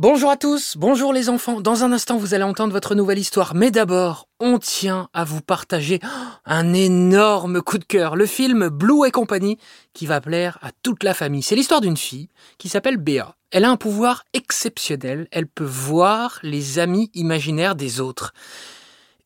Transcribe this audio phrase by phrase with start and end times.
[0.00, 1.60] Bonjour à tous, bonjour les enfants.
[1.60, 3.54] Dans un instant, vous allez entendre votre nouvelle histoire.
[3.54, 6.00] Mais d'abord, on tient à vous partager
[6.46, 8.16] un énorme coup de cœur.
[8.16, 9.58] Le film Blue et compagnie
[9.92, 11.42] qui va plaire à toute la famille.
[11.42, 13.36] C'est l'histoire d'une fille qui s'appelle Béa.
[13.50, 15.28] Elle a un pouvoir exceptionnel.
[15.32, 18.32] Elle peut voir les amis imaginaires des autres.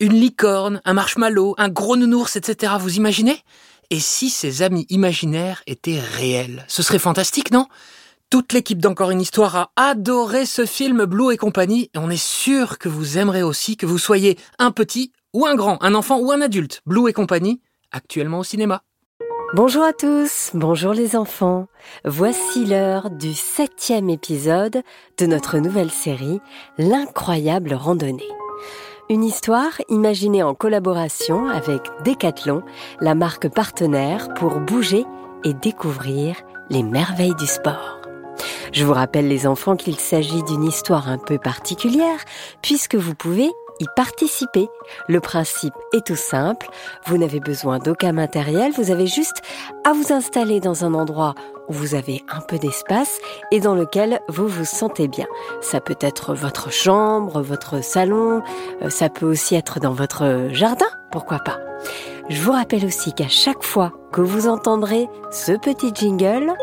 [0.00, 2.72] Une licorne, un marshmallow, un gros nounours, etc.
[2.80, 3.38] Vous imaginez?
[3.90, 6.64] Et si ces amis imaginaires étaient réels?
[6.66, 7.68] Ce serait fantastique, non?
[8.30, 12.22] Toute l'équipe d'Encore une histoire a adoré ce film Blue et compagnie et on est
[12.22, 16.18] sûr que vous aimerez aussi que vous soyez un petit ou un grand, un enfant
[16.18, 16.80] ou un adulte.
[16.86, 17.60] Blue et compagnie,
[17.92, 18.82] actuellement au cinéma.
[19.54, 21.68] Bonjour à tous, bonjour les enfants.
[22.04, 24.82] Voici l'heure du septième épisode
[25.18, 26.40] de notre nouvelle série
[26.76, 28.28] L'incroyable randonnée.
[29.10, 32.62] Une histoire imaginée en collaboration avec Decathlon,
[33.00, 35.04] la marque partenaire pour bouger
[35.44, 36.36] et découvrir
[36.70, 38.03] les merveilles du sport.
[38.74, 42.18] Je vous rappelle les enfants qu'il s'agit d'une histoire un peu particulière
[42.60, 44.68] puisque vous pouvez y participer.
[45.06, 46.66] Le principe est tout simple,
[47.06, 49.42] vous n'avez besoin d'aucun matériel, vous avez juste
[49.84, 51.36] à vous installer dans un endroit
[51.68, 53.20] où vous avez un peu d'espace
[53.52, 55.26] et dans lequel vous vous sentez bien.
[55.60, 58.42] Ça peut être votre chambre, votre salon,
[58.82, 61.60] euh, ça peut aussi être dans votre jardin, pourquoi pas.
[62.28, 66.54] Je vous rappelle aussi qu'à chaque fois que vous entendrez ce petit jingle,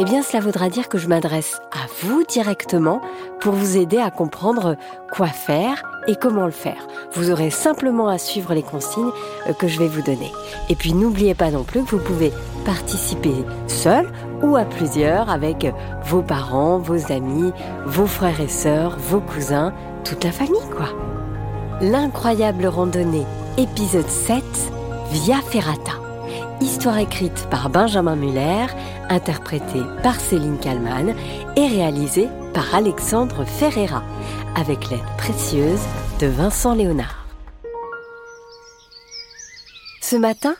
[0.00, 3.00] eh bien cela voudra dire que je m'adresse à vous directement
[3.40, 4.76] pour vous aider à comprendre
[5.10, 6.86] quoi faire et comment le faire.
[7.14, 9.10] Vous aurez simplement à suivre les consignes
[9.48, 10.30] euh, que je vais vous donner.
[10.68, 12.32] Et puis n'oubliez pas non plus que vous pouvez
[12.64, 13.34] participer
[13.66, 14.08] seul
[14.40, 15.66] ou à plusieurs avec
[16.04, 17.52] vos parents, vos amis,
[17.84, 19.74] vos frères et sœurs, vos cousins,
[20.04, 20.90] toute la famille quoi.
[21.80, 24.44] L'incroyable randonnée, épisode 7,
[25.10, 26.07] Via Ferrata.
[26.60, 28.66] Histoire écrite par Benjamin Muller,
[29.08, 31.14] interprétée par Céline Kallmann
[31.54, 34.02] et réalisée par Alexandre Ferreira,
[34.56, 35.80] avec l'aide précieuse
[36.18, 37.26] de Vincent Léonard.
[40.02, 40.56] Ce matin,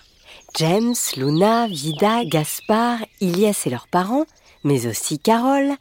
[0.54, 4.24] James, Luna, Vida, Gaspard, Ilias et leurs parents,
[4.62, 5.72] mais aussi Carole,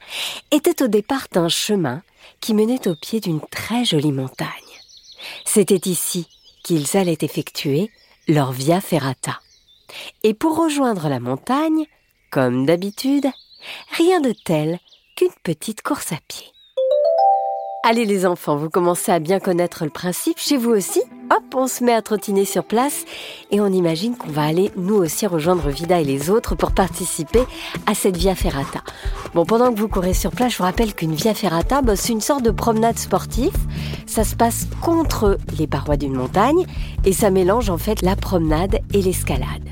[0.49, 2.01] étaient au départ d'un chemin
[2.41, 4.47] qui menait au pied d'une très jolie montagne.
[5.45, 6.27] C'était ici
[6.63, 7.91] qu'ils allaient effectuer
[8.27, 9.39] leur via ferrata.
[10.23, 11.85] Et pour rejoindre la montagne,
[12.31, 13.27] comme d'habitude,
[13.97, 14.79] rien de tel
[15.15, 16.47] qu'une petite course à pied.
[17.83, 20.39] Allez les enfants, vous commencez à bien connaître le principe.
[20.39, 21.01] Chez vous aussi,
[21.31, 23.05] hop, on se met à trottiner sur place
[23.49, 27.43] et on imagine qu'on va aller nous aussi rejoindre Vida et les autres pour participer
[27.85, 28.81] à cette Via Ferrata.
[29.33, 32.13] Bon, pendant que vous courez sur place, je vous rappelle qu'une Via Ferrata, bah, c'est
[32.13, 33.55] une sorte de promenade sportive.
[34.05, 36.65] Ça se passe contre les parois d'une montagne
[37.05, 39.69] et ça mélange en fait la promenade et l'escalade.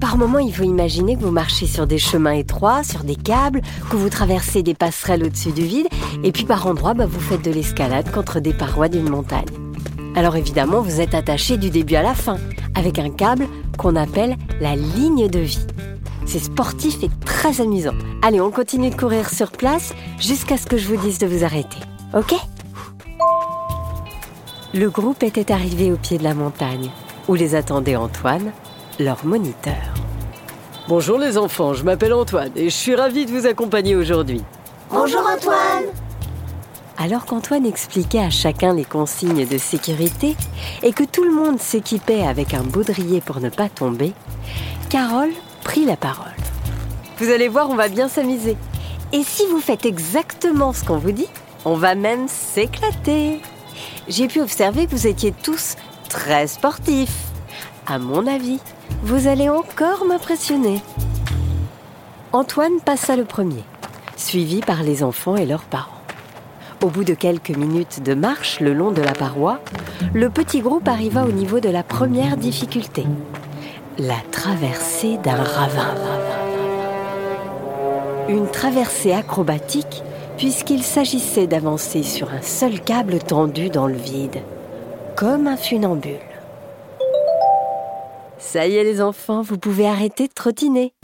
[0.00, 3.60] Par moments, il faut imaginer que vous marchez sur des chemins étroits, sur des câbles,
[3.90, 5.88] que vous traversez des passerelles au-dessus du vide,
[6.24, 9.44] et puis par endroits, bah, vous faites de l'escalade contre des parois d'une montagne.
[10.16, 12.38] Alors évidemment, vous êtes attaché du début à la fin,
[12.74, 13.46] avec un câble
[13.76, 15.66] qu'on appelle la ligne de vie.
[16.24, 17.94] C'est sportif et très amusant.
[18.22, 21.44] Allez, on continue de courir sur place jusqu'à ce que je vous dise de vous
[21.44, 21.78] arrêter.
[22.16, 22.34] Ok?
[24.72, 26.90] Le groupe était arrivé au pied de la montagne,
[27.28, 28.52] où les attendait Antoine,
[29.00, 29.74] leur moniteur.
[30.88, 34.42] Bonjour les enfants, je m'appelle Antoine et je suis ravi de vous accompagner aujourd'hui.
[34.90, 35.86] Bonjour Antoine
[36.98, 40.36] Alors qu'Antoine expliquait à chacun les consignes de sécurité
[40.82, 44.12] et que tout le monde s'équipait avec un baudrier pour ne pas tomber,
[44.90, 45.32] Carole
[45.64, 46.26] prit la parole.
[47.18, 48.56] Vous allez voir, on va bien s'amuser.
[49.12, 51.28] Et si vous faites exactement ce qu'on vous dit,
[51.64, 53.40] on va même s'éclater.
[54.08, 55.76] J'ai pu observer que vous étiez tous
[56.08, 57.29] très sportifs.
[57.90, 58.60] À mon avis,
[59.02, 60.80] vous allez encore m'impressionner.
[62.32, 63.64] Antoine passa le premier,
[64.16, 66.00] suivi par les enfants et leurs parents.
[66.84, 69.58] Au bout de quelques minutes de marche le long de la paroi,
[70.14, 73.06] le petit groupe arriva au niveau de la première difficulté,
[73.98, 75.94] la traversée d'un ravin.
[78.28, 80.04] Une traversée acrobatique
[80.36, 84.42] puisqu'il s'agissait d'avancer sur un seul câble tendu dans le vide,
[85.16, 86.29] comme un funambule.
[88.40, 90.94] Ça y est les enfants, vous pouvez arrêter de trottiner.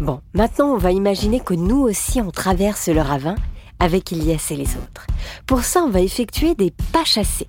[0.00, 3.36] Bon, maintenant on va imaginer que nous aussi on traverse le ravin
[3.78, 5.06] avec Ilias et les autres.
[5.46, 7.46] Pour ça, on va effectuer des pas chassés.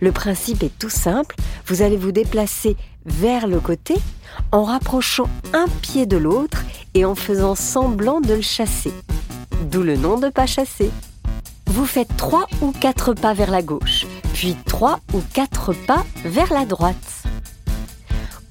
[0.00, 2.76] Le principe est tout simple, vous allez vous déplacer
[3.06, 3.94] vers le côté
[4.52, 8.92] en rapprochant un pied de l'autre et en faisant semblant de le chasser.
[9.70, 10.90] D'où le nom de pas chassé.
[11.66, 16.52] Vous faites trois ou quatre pas vers la gauche, puis trois ou quatre pas vers
[16.52, 17.19] la droite.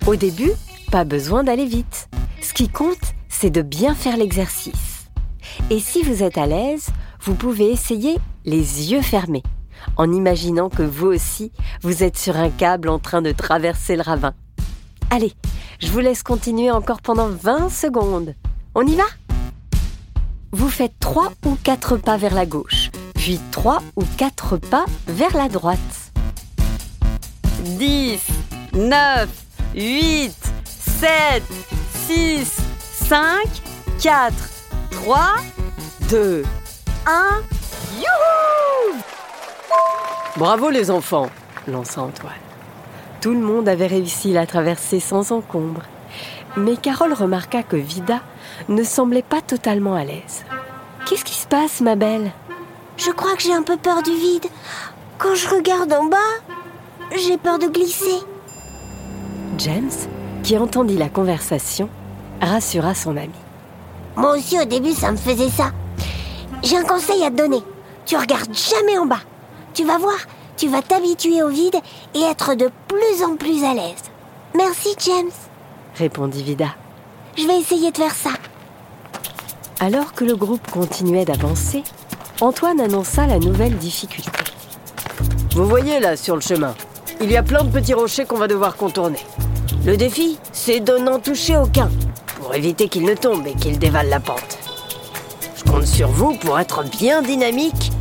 [0.10, 0.54] Au début,
[0.92, 2.10] pas besoin d'aller vite.
[2.42, 5.08] Ce qui compte, c'est de bien faire l'exercice.
[5.70, 6.88] Et si vous êtes à l'aise,
[7.22, 9.44] vous pouvez essayer les yeux fermés,
[9.98, 11.52] en imaginant que vous aussi,
[11.84, 14.34] vous êtes sur un câble en train de traverser le ravin.
[15.12, 15.34] Allez,
[15.78, 18.34] je vous laisse continuer encore pendant 20 secondes.
[18.74, 19.06] On y va?
[20.52, 25.38] Vous faites 3 ou 4 pas vers la gauche, puis 3 ou 4 pas vers
[25.38, 25.78] la droite.
[27.78, 28.20] 10,
[28.74, 30.34] 9, 8,
[30.66, 31.44] 7,
[32.08, 32.58] 6,
[33.08, 33.46] 5,
[34.02, 34.34] 4,
[34.90, 35.18] 3,
[36.10, 36.44] 2,
[37.06, 37.42] 1.
[37.98, 38.98] Youhou
[40.38, 41.30] Bravo les enfants
[41.68, 42.34] lança Antoine.
[43.22, 45.84] Tout le monde avait réussi la traversée sans encombre.
[46.58, 48.22] Mais Carole remarqua que Vida
[48.70, 50.46] ne semblait pas totalement à l'aise.
[51.06, 52.32] Qu'est-ce qui se passe, ma belle?
[52.98, 54.48] Je crois que j'ai un peu peur du vide.
[55.20, 56.18] Quand je regarde en bas,
[57.16, 58.20] j'ai peur de glisser.
[59.60, 59.92] James,
[60.42, 61.90] qui entendit la conversation,
[62.42, 63.34] rassura son ami.
[64.16, 65.72] Moi aussi, au début, ça me faisait ça.
[66.64, 67.62] J'ai un conseil à te donner.
[68.06, 69.20] Tu regardes jamais en bas.
[69.74, 70.18] Tu vas voir,
[70.58, 71.78] tu vas t'habituer au vide
[72.16, 74.04] et être de plus en plus à l'aise.
[74.56, 75.32] Merci, James,
[75.96, 76.70] répondit Vida.
[77.38, 78.32] Je vais essayer de faire ça.
[79.80, 81.84] Alors que le groupe continuait d'avancer,
[82.42, 84.32] Antoine annonça la nouvelle difficulté.
[85.52, 86.74] Vous voyez là, sur le chemin,
[87.22, 89.20] il y a plein de petits rochers qu'on va devoir contourner.
[89.86, 91.90] Le défi, c'est de n'en toucher aucun,
[92.38, 94.58] pour éviter qu'ils ne tombent et qu'ils dévalent la pente.
[95.56, 97.92] Je compte sur vous pour être bien dynamique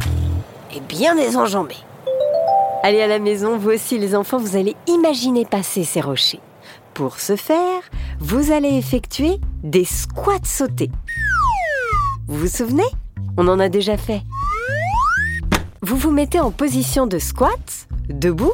[0.75, 1.76] et bien désenjambé.
[2.82, 6.41] Allez à la maison, vous aussi les enfants, vous allez imaginer passer ces rochers.
[6.94, 7.82] Pour ce faire,
[8.19, 10.91] vous allez effectuer des squats sautés.
[12.26, 12.88] Vous vous souvenez?
[13.37, 14.23] On en a déjà fait.
[15.81, 18.53] Vous vous mettez en position de squat, debout.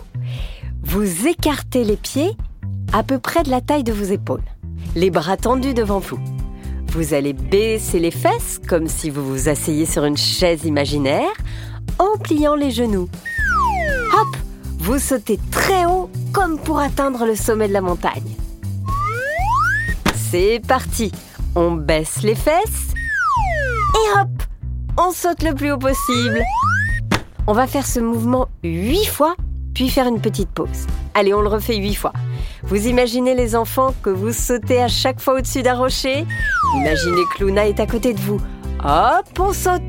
[0.83, 2.37] Vous écartez les pieds
[2.95, 4.45] à peu près de la taille de vos épaules.
[4.95, 6.19] Les bras tendus devant vous.
[6.93, 11.33] Vous allez baisser les fesses comme si vous vous asseyez sur une chaise imaginaire
[11.99, 13.09] en pliant les genoux.
[14.13, 14.37] Hop
[14.79, 18.37] Vous sautez très haut comme pour atteindre le sommet de la montagne.
[20.15, 21.11] C'est parti
[21.57, 22.95] On baisse les fesses
[23.97, 24.29] et hop
[24.99, 26.45] On saute le plus haut possible.
[27.49, 29.35] On va faire ce mouvement huit fois,
[29.75, 30.87] puis faire une petite pause.
[31.15, 32.13] Allez, on le refait huit fois.
[32.63, 36.25] Vous imaginez les enfants que vous sautez à chaque fois au-dessus d'un rocher
[36.77, 38.41] Imaginez que Luna est à côté de vous.
[38.85, 39.83] Hop, on saute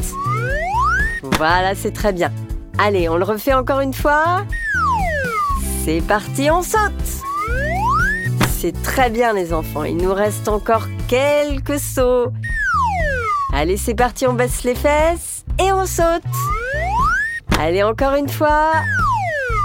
[1.37, 2.31] Voilà, c'est très bien.
[2.77, 4.43] Allez, on le refait encore une fois.
[5.83, 6.91] C'est parti, on saute
[8.57, 12.31] C'est très bien les enfants, il nous reste encore quelques sauts.
[13.53, 16.23] Allez, c'est parti, on baisse les fesses et on saute.
[17.57, 18.73] Allez, encore une fois.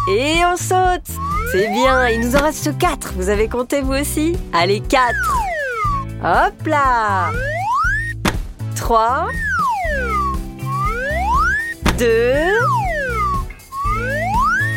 [0.09, 1.19] Et on saute.
[1.53, 3.13] C'est bien, il nous en reste quatre.
[3.17, 4.37] Vous avez compté vous aussi?
[4.53, 5.37] Allez, quatre.
[6.23, 7.31] Hop là
[8.77, 9.27] 3
[11.99, 12.07] 2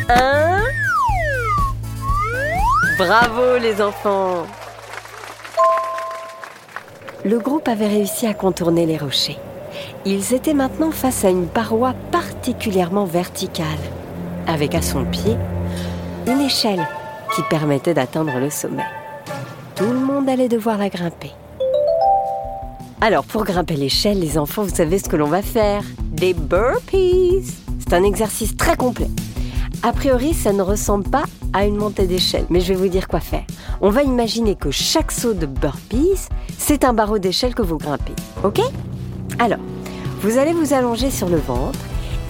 [0.08, 0.62] 1
[2.98, 4.46] Bravo les enfants
[7.24, 9.38] Le groupe avait réussi à contourner les rochers.
[10.04, 13.66] Ils étaient maintenant face à une paroi particulièrement verticale,
[14.48, 15.36] avec à son pied
[16.26, 16.86] une échelle
[17.34, 18.84] qui permettait d'atteindre le sommet.
[19.74, 21.32] Tout le monde allait devoir la grimper.
[23.00, 25.82] Alors pour grimper l'échelle, les enfants, vous savez ce que l'on va faire?
[26.00, 27.44] Des burpees
[27.78, 29.10] C'est un exercice très complet.
[29.82, 33.06] A priori, ça ne ressemble pas à une montée d'échelle, mais je vais vous dire
[33.06, 33.44] quoi faire.
[33.82, 38.14] On va imaginer que chaque saut de burpees, c'est un barreau d'échelle que vous grimpez.
[38.42, 38.60] Ok?
[39.38, 39.58] Alors,
[40.22, 41.78] vous allez vous allonger sur le ventre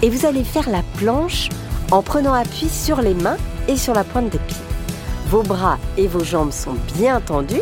[0.01, 1.47] et vous allez faire la planche
[1.91, 3.37] en prenant appui sur les mains
[3.67, 4.57] et sur la pointe des pieds.
[5.27, 7.61] Vos bras et vos jambes sont bien tendus.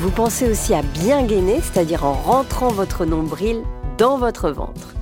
[0.00, 3.62] Vous pensez aussi à bien gainer, c'est-à-dire en rentrant votre nombril
[3.98, 4.94] dans votre ventre.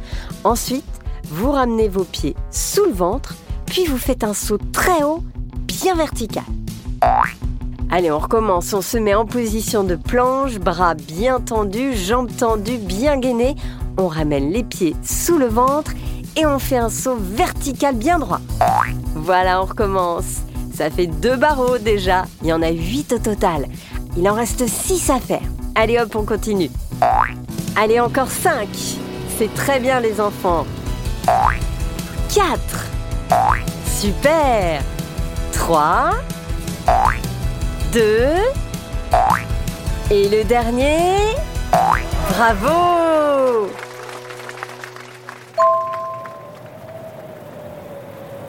[0.45, 0.85] Ensuite,
[1.25, 3.35] vous ramenez vos pieds sous le ventre,
[3.67, 5.23] puis vous faites un saut très haut,
[5.67, 6.45] bien vertical.
[7.91, 8.73] Allez, on recommence.
[8.73, 13.55] On se met en position de planche, bras bien tendus, jambes tendues, bien gainées.
[13.97, 15.93] On ramène les pieds sous le ventre
[16.37, 18.41] et on fait un saut vertical bien droit.
[19.15, 20.43] Voilà, on recommence.
[20.75, 22.25] Ça fait deux barreaux déjà.
[22.43, 23.67] Il y en a huit au total.
[24.17, 25.43] Il en reste six à faire.
[25.75, 26.71] Allez hop, on continue.
[27.77, 28.69] Allez, encore cinq.
[29.39, 30.67] C'est très bien les enfants.
[32.33, 32.87] Quatre.
[33.87, 34.81] Super.
[35.53, 36.13] Trois.
[37.93, 38.37] Deux.
[40.11, 41.17] Et le dernier?
[42.31, 43.24] Bravo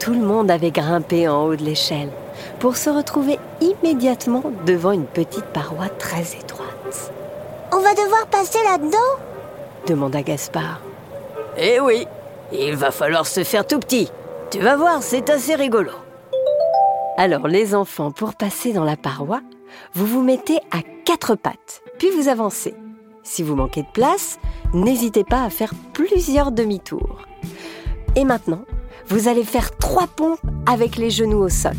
[0.05, 2.11] Tout le monde avait grimpé en haut de l'échelle
[2.59, 7.11] pour se retrouver immédiatement devant une petite paroi très étroite.
[7.73, 9.23] On va devoir passer là-dedans?
[9.87, 10.79] demanda Gaspard.
[11.57, 12.05] Eh oui,
[12.51, 14.11] Il va falloir se faire tout petit.
[14.51, 15.89] Tu vas voir, c'est assez rigolo.
[17.17, 19.41] Alors les enfants, pour passer dans la paroi,
[19.95, 22.75] vous vous mettez à quatre pattes, puis vous avancez.
[23.23, 24.37] Si vous manquez de place,
[24.71, 27.25] n'hésitez pas à faire plusieurs demi-tours.
[28.15, 28.65] Et maintenant,
[29.07, 31.75] vous allez faire trois pompes avec les genoux au sol.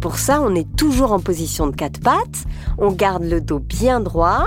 [0.00, 2.44] Pour ça, on est toujours en position de quatre pattes,
[2.78, 4.46] on garde le dos bien droit,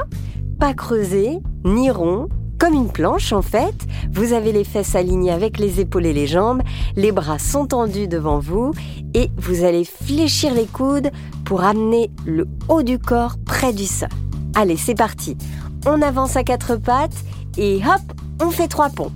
[0.60, 3.76] pas creusé, ni rond, comme une planche en fait.
[4.12, 6.62] Vous avez les fesses alignées avec les épaules et les jambes,
[6.96, 8.72] les bras sont tendus devant vous
[9.14, 11.12] et vous allez fléchir les coudes
[11.44, 14.10] pour amener le haut du corps près du sol.
[14.56, 15.38] Allez, c'est parti.
[15.86, 17.26] On avance à quatre pattes
[17.58, 18.02] et hop,
[18.42, 19.12] on fait trois pompes.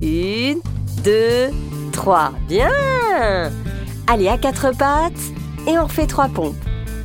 [0.00, 0.60] Une,
[1.02, 1.50] deux,
[1.94, 2.32] trois.
[2.48, 2.70] Bien
[4.06, 5.12] Allez, à quatre pattes
[5.66, 6.56] et on refait trois pompes.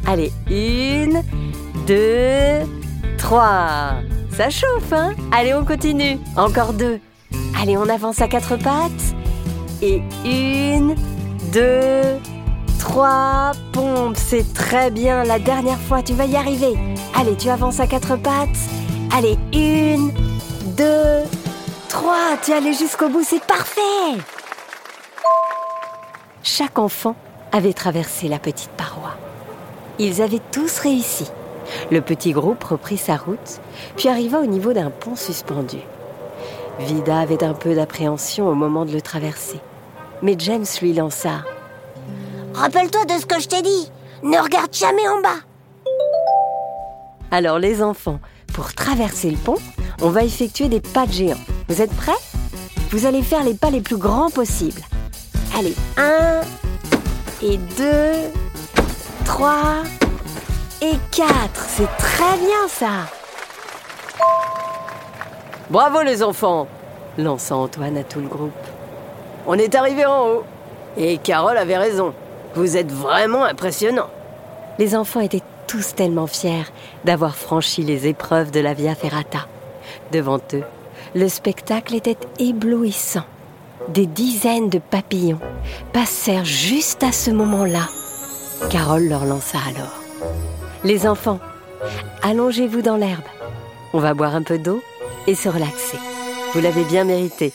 [0.06, 1.24] Allez, une,
[1.88, 2.68] deux,
[3.18, 3.94] trois.
[4.36, 5.14] Ça chauffe, hein?
[5.32, 6.18] Allez, on continue.
[6.36, 7.00] Encore deux.
[7.62, 9.16] Allez, on avance à quatre pattes.
[9.82, 10.96] Et une,
[11.54, 12.20] deux,
[12.80, 14.18] trois pompes.
[14.18, 15.24] C'est très bien.
[15.24, 16.78] La dernière fois, tu vas y arriver.
[17.18, 18.50] Allez, tu avances à quatre pattes.
[19.16, 20.12] Allez, une,
[20.76, 21.24] deux,
[21.88, 22.36] trois.
[22.44, 23.24] Tu es allé jusqu'au bout.
[23.24, 24.18] C'est parfait.
[26.52, 27.16] Chaque enfant
[27.52, 29.12] avait traversé la petite paroi.
[30.00, 31.26] Ils avaient tous réussi.
[31.92, 33.62] Le petit groupe reprit sa route,
[33.96, 35.78] puis arriva au niveau d'un pont suspendu.
[36.80, 39.60] Vida avait un peu d'appréhension au moment de le traverser.
[40.24, 41.44] Mais James lui lança
[42.56, 43.92] Rappelle-toi de ce que je t'ai dit.
[44.24, 45.42] Ne regarde jamais en bas.
[47.30, 48.20] Alors les enfants,
[48.56, 49.60] pour traverser le pont,
[50.02, 51.46] on va effectuer des pas de géants.
[51.68, 52.12] Vous êtes prêts?
[52.90, 54.82] Vous allez faire les pas les plus grands possibles.
[55.58, 56.42] Allez, un
[57.42, 58.32] et deux,
[59.26, 59.84] trois
[60.82, 61.66] et quatre.
[61.68, 63.08] C'est très bien ça.
[65.70, 66.68] Bravo les enfants
[67.18, 68.52] lança Antoine à tout le groupe.
[69.48, 70.44] On est arrivé en haut.
[70.98, 72.14] Et Carole avait raison.
[72.56, 74.10] Vous êtes vraiment impressionnants.
[74.80, 76.66] Les enfants étaient tous tellement fiers
[77.06, 79.48] d'avoir franchi les épreuves de la Via Ferrata.
[80.12, 80.64] Devant eux,
[81.16, 83.26] le spectacle était éblouissant.
[83.94, 85.40] Des dizaines de papillons
[85.94, 87.90] passèrent juste à ce moment-là.
[88.70, 90.04] Carole leur lança alors.
[90.84, 91.40] Les enfants,
[92.22, 93.24] allongez-vous dans l'herbe.
[93.94, 94.80] On va boire un peu d'eau
[95.26, 95.98] et se relaxer.
[96.54, 97.52] Vous l'avez bien mérité.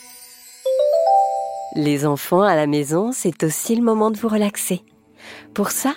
[1.73, 4.83] Les enfants à la maison, c'est aussi le moment de vous relaxer.
[5.53, 5.93] Pour ça,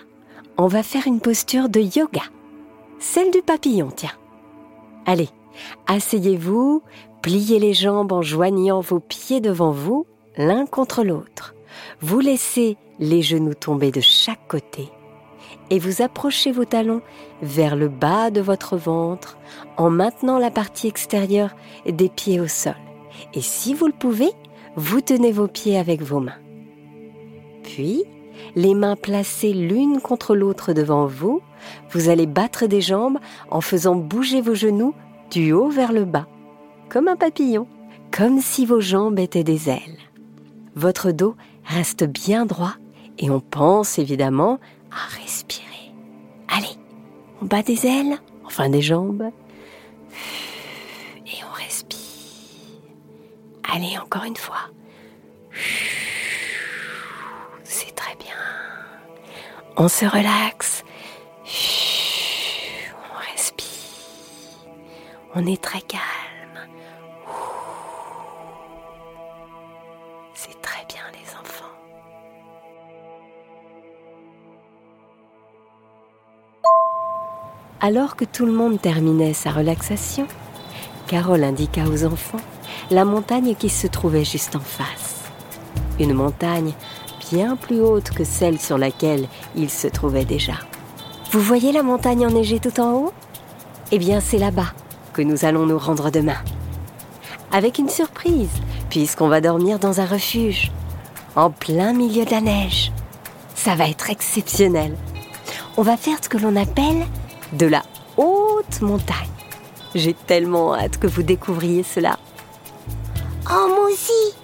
[0.57, 2.23] on va faire une posture de yoga.
[3.01, 4.17] Celle du papillon, tiens.
[5.05, 5.31] Allez,
[5.89, 6.83] asseyez-vous,
[7.23, 10.07] pliez les jambes en joignant vos pieds devant vous,
[10.39, 11.55] l'un contre l'autre.
[12.01, 14.89] Vous laissez les genoux tomber de chaque côté
[15.71, 17.03] et vous approchez vos talons
[17.43, 19.37] vers le bas de votre ventre
[19.77, 21.55] en maintenant la partie extérieure
[21.87, 22.75] des pieds au sol.
[23.35, 24.31] Et si vous le pouvez,
[24.77, 26.39] vous tenez vos pieds avec vos mains.
[27.65, 28.05] Puis,
[28.55, 31.43] les mains placées l'une contre l'autre devant vous,
[31.91, 33.19] vous allez battre des jambes
[33.51, 34.95] en faisant bouger vos genoux
[35.31, 36.27] du haut vers le bas,
[36.89, 37.67] comme un papillon,
[38.17, 39.99] comme si vos jambes étaient des ailes.
[40.75, 42.75] Votre dos reste bien droit
[43.19, 44.59] et on pense évidemment
[44.91, 45.93] à respirer.
[46.49, 46.77] Allez,
[47.43, 49.31] on bat des ailes, enfin des jambes,
[51.27, 51.99] et on respire.
[53.71, 54.71] Allez, encore une fois.
[57.65, 58.35] C'est très bien.
[59.77, 60.85] On se relaxe.
[63.13, 63.67] On respire.
[65.35, 66.18] On est très calme.
[77.81, 80.27] Alors que tout le monde terminait sa relaxation,
[81.07, 82.41] Carole indiqua aux enfants
[82.91, 85.31] la montagne qui se trouvait juste en face.
[86.01, 86.73] Une montagne
[87.31, 90.55] bien plus haute que celle sur laquelle ils se trouvaient déjà.
[91.31, 93.13] Vous voyez la montagne enneigée tout en haut?
[93.93, 94.73] Eh bien, c'est là-bas
[95.13, 96.39] que nous allons nous rendre demain.
[97.53, 98.51] Avec une surprise,
[98.91, 100.73] puisqu'on va dormir dans un refuge,
[101.37, 102.93] en plein milieu de la neige.
[103.55, 104.97] Ça va être exceptionnel.
[105.77, 107.07] On va faire ce que l'on appelle
[107.53, 107.83] de la
[108.17, 109.17] haute montagne.
[109.95, 112.19] J'ai tellement hâte que vous découvriez cela,
[113.51, 114.35] Oh, moi aussi.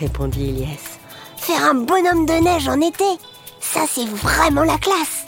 [0.00, 0.98] répondit Elias.
[1.36, 3.04] Faire un bonhomme de neige en été,
[3.60, 5.26] ça c'est vraiment la classe.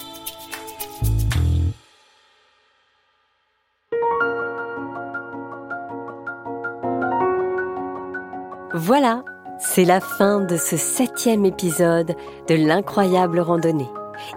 [8.75, 9.25] Voilà,
[9.59, 12.15] c'est la fin de ce septième épisode
[12.49, 13.89] de l'incroyable randonnée.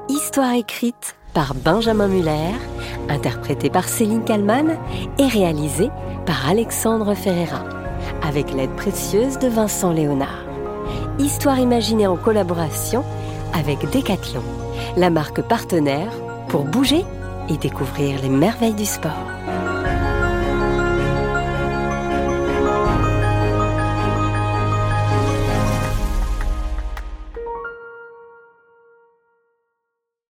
[0.09, 2.53] Histoire écrite par Benjamin Muller,
[3.09, 4.77] interprétée par Céline Kallmann
[5.17, 5.89] et réalisée
[6.25, 7.63] par Alexandre Ferreira,
[8.21, 10.45] avec l'aide précieuse de Vincent Léonard.
[11.19, 13.03] histoire imaginée en collaboration
[13.53, 14.43] avec Decathlon,
[14.97, 16.11] la marque partenaire
[16.47, 17.05] pour bouger
[17.49, 19.30] et découvrir les merveilles du sport.